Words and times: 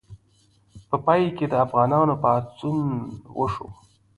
په 0.89 0.95
پای 1.05 1.21
کې 1.37 1.45
د 1.49 1.53
افغانانو 1.65 2.13
پاڅون 2.23 2.79
وشو. 3.37 3.67